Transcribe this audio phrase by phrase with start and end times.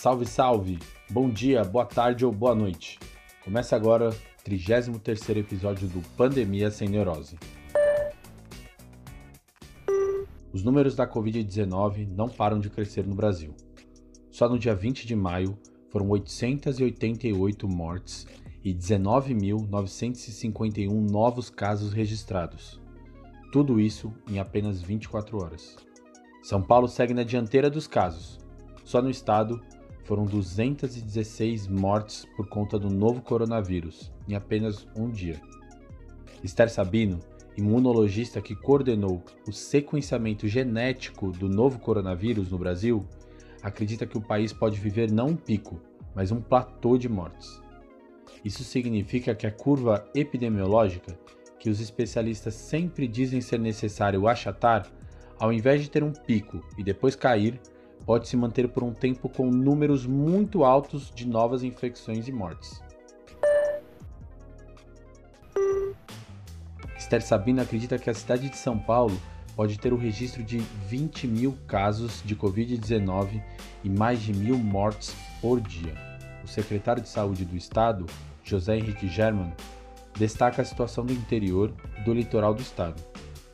[0.00, 0.78] Salve, salve!
[1.10, 2.98] Bom dia, boa tarde ou boa noite.
[3.44, 7.38] Começa agora o 33 episódio do Pandemia Sem Neurose.
[10.50, 13.54] Os números da Covid-19 não param de crescer no Brasil.
[14.30, 15.58] Só no dia 20 de maio
[15.90, 18.26] foram 888 mortes
[18.64, 22.80] e 19.951 novos casos registrados.
[23.52, 25.76] Tudo isso em apenas 24 horas.
[26.42, 28.38] São Paulo segue na dianteira dos casos.
[28.82, 29.60] Só no estado
[30.10, 35.40] foram 216 mortes por conta do novo coronavírus em apenas um dia.
[36.42, 37.20] Esther Sabino,
[37.56, 43.06] imunologista que coordenou o sequenciamento genético do novo coronavírus no Brasil,
[43.62, 45.80] acredita que o país pode viver não um pico,
[46.12, 47.62] mas um platô de mortes.
[48.44, 51.16] Isso significa que a curva epidemiológica,
[51.56, 54.90] que os especialistas sempre dizem ser necessário achatar,
[55.38, 57.60] ao invés de ter um pico e depois cair,
[58.10, 62.82] pode se manter por um tempo com números muito altos de novas infecções e mortes.
[66.98, 69.16] Esther Sabino acredita que a cidade de São Paulo
[69.54, 70.58] pode ter o registro de
[70.88, 73.40] 20 mil casos de Covid-19
[73.84, 75.94] e mais de mil mortes por dia.
[76.42, 78.06] O secretário de Saúde do Estado,
[78.42, 79.52] José Henrique German,
[80.18, 81.72] destaca a situação do interior
[82.04, 83.00] do litoral do estado.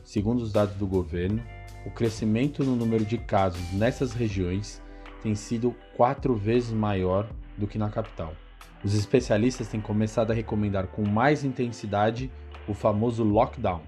[0.03, 1.43] Segundo os dados do governo,
[1.87, 4.83] o crescimento no número de casos nessas regiões
[5.23, 8.34] tem sido quatro vezes maior do que na capital.
[8.83, 12.29] Os especialistas têm começado a recomendar com mais intensidade
[12.67, 13.83] o famoso lockdown,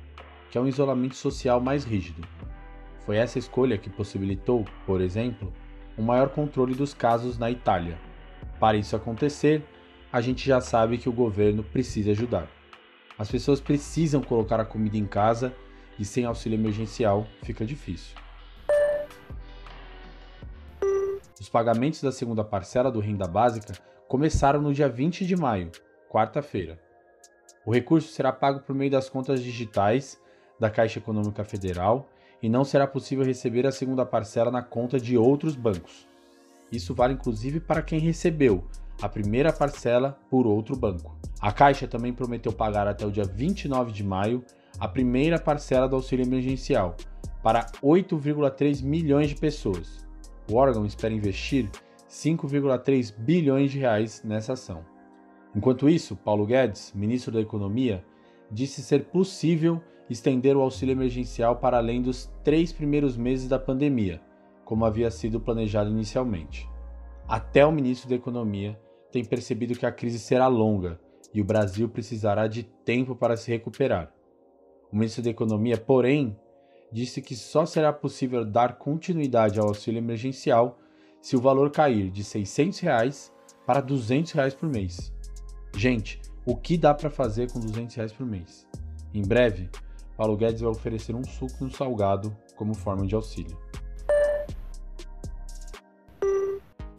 [0.48, 2.22] que é um isolamento social mais rígido.
[3.04, 5.52] Foi essa escolha que possibilitou, por exemplo,
[5.98, 7.98] um maior controle dos casos na Itália.
[8.60, 9.64] Para isso acontecer,
[10.12, 12.46] a gente já sabe que o governo precisa ajudar.
[13.18, 15.52] As pessoas precisam colocar a comida em casa
[15.98, 18.16] e sem auxílio emergencial fica difícil.
[21.40, 23.74] Os pagamentos da segunda parcela do Renda Básica
[24.06, 25.70] começaram no dia 20 de maio,
[26.10, 26.78] quarta-feira.
[27.64, 30.20] O recurso será pago por meio das contas digitais
[30.58, 32.08] da Caixa Econômica Federal
[32.42, 36.08] e não será possível receber a segunda parcela na conta de outros bancos.
[36.70, 38.64] Isso vale inclusive para quem recebeu
[39.00, 41.16] a primeira parcela por outro banco.
[41.40, 44.44] A Caixa também prometeu pagar até o dia 29 de maio
[44.78, 46.96] a primeira parcela do auxílio emergencial
[47.42, 50.06] para 8,3 milhões de pessoas.
[50.50, 51.68] O órgão espera investir
[52.08, 54.84] 5,3 bilhões de reais nessa ação.
[55.54, 58.04] Enquanto isso, Paulo Guedes, ministro da Economia,
[58.50, 64.22] disse ser possível estender o auxílio emergencial para além dos três primeiros meses da pandemia,
[64.64, 66.68] como havia sido planejado inicialmente.
[67.26, 68.78] Até o ministro da Economia
[69.10, 70.98] tem percebido que a crise será longa
[71.32, 74.12] e o Brasil precisará de tempo para se recuperar.
[74.90, 76.36] O ministro da Economia, porém,
[76.90, 80.78] disse que só será possível dar continuidade ao auxílio emergencial
[81.20, 83.32] se o valor cair de 600 reais
[83.66, 85.12] para 200 reais por mês.
[85.76, 88.66] Gente, o que dá para fazer com 200 reais por mês?
[89.12, 89.68] Em breve,
[90.16, 93.56] Paulo Guedes vai oferecer um suco no salgado como forma de auxílio.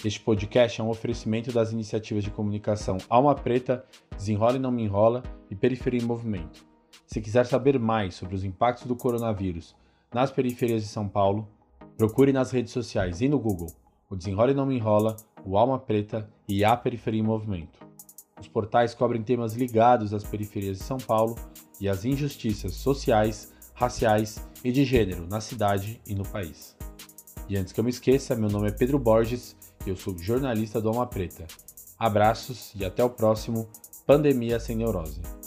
[0.05, 3.83] Este podcast é um oferecimento das iniciativas de comunicação Alma Preta,
[4.15, 6.68] Desenrola e Não Me Enrola e Periferia em Movimento.
[7.11, 9.75] Se quiser saber mais sobre os impactos do coronavírus
[10.13, 11.49] nas periferias de São Paulo,
[11.97, 13.71] procure nas redes sociais e no Google
[14.07, 17.79] o Desenrola e Não Me Enrola, o Alma Preta e a Periferia em Movimento.
[18.39, 21.35] Os portais cobrem temas ligados às periferias de São Paulo
[21.81, 26.77] e às injustiças sociais, raciais e de gênero na cidade e no país.
[27.49, 30.79] E antes que eu me esqueça, meu nome é Pedro Borges e eu sou jornalista
[30.79, 31.47] do Alma Preta.
[31.97, 33.67] Abraços e até o próximo
[34.05, 35.38] Pandemia Sem Neurose.